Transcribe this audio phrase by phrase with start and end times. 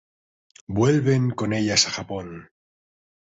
[0.65, 2.49] Vuelven con ellas a Japón.